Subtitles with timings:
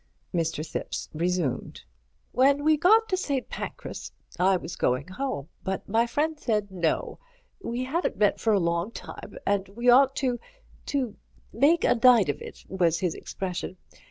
[0.33, 0.65] Mr.
[0.65, 1.83] Thipps resumed.
[2.31, 3.47] "When we got to St.
[3.51, 7.19] Pancras I was going home, but my friend said no.
[7.61, 11.15] We hadn't met for a long time and we ought to—to
[11.53, 13.77] make a night of it, was his expression.